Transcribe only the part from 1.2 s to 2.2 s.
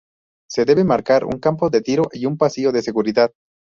un campo de tiro